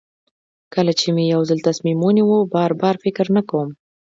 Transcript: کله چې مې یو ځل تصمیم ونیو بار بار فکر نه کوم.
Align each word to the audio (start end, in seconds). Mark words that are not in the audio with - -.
کله 0.73 0.91
چې 0.99 1.07
مې 1.15 1.23
یو 1.33 1.41
ځل 1.49 1.59
تصمیم 1.67 1.97
ونیو 2.01 2.49
بار 2.53 2.71
بار 2.81 2.95
فکر 3.03 3.25
نه 3.35 3.41
کوم. 3.49 3.69